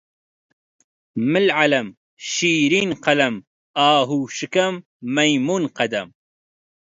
مل 1.31 1.47
عەلەم، 1.57 1.87
شیرین 2.31 2.91
قەلەم، 3.05 3.35
ئاهوو 3.79 4.23
شکەم، 4.37 4.75
مەیموون 5.15 5.63
قەدەم 5.77 6.07